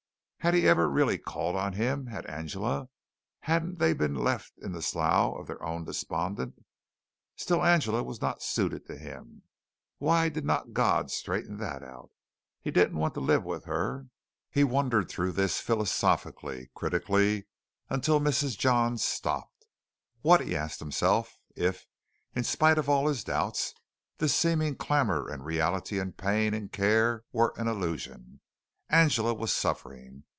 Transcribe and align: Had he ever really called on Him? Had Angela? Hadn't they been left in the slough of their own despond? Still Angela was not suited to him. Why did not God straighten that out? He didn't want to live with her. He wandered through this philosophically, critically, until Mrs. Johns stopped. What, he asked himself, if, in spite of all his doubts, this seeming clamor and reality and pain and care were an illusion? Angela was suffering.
Had 0.43 0.55
he 0.55 0.67
ever 0.67 0.89
really 0.89 1.19
called 1.19 1.55
on 1.55 1.73
Him? 1.73 2.07
Had 2.07 2.25
Angela? 2.25 2.89
Hadn't 3.41 3.77
they 3.77 3.93
been 3.93 4.15
left 4.15 4.53
in 4.57 4.71
the 4.71 4.81
slough 4.81 5.37
of 5.37 5.45
their 5.45 5.61
own 5.63 5.83
despond? 5.85 6.63
Still 7.35 7.63
Angela 7.63 8.01
was 8.01 8.21
not 8.21 8.41
suited 8.41 8.87
to 8.87 8.97
him. 8.97 9.43
Why 9.99 10.29
did 10.29 10.43
not 10.43 10.73
God 10.73 11.11
straighten 11.11 11.57
that 11.57 11.83
out? 11.83 12.09
He 12.59 12.71
didn't 12.71 12.97
want 12.97 13.13
to 13.13 13.19
live 13.19 13.43
with 13.43 13.65
her. 13.65 14.07
He 14.49 14.63
wandered 14.63 15.09
through 15.09 15.33
this 15.33 15.59
philosophically, 15.59 16.71
critically, 16.73 17.45
until 17.87 18.19
Mrs. 18.19 18.57
Johns 18.57 19.03
stopped. 19.03 19.67
What, 20.21 20.41
he 20.41 20.55
asked 20.55 20.79
himself, 20.79 21.37
if, 21.55 21.85
in 22.33 22.43
spite 22.43 22.79
of 22.79 22.89
all 22.89 23.05
his 23.07 23.23
doubts, 23.23 23.75
this 24.17 24.33
seeming 24.33 24.75
clamor 24.75 25.29
and 25.29 25.45
reality 25.45 25.99
and 25.99 26.17
pain 26.17 26.55
and 26.55 26.71
care 26.71 27.25
were 27.31 27.53
an 27.57 27.67
illusion? 27.67 28.39
Angela 28.89 29.35
was 29.35 29.53
suffering. 29.53 30.23